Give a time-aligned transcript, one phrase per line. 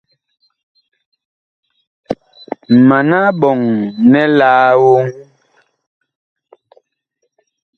[2.87, 3.59] Mana ɓɔŋ
[4.11, 5.05] nɛ laa woŋ?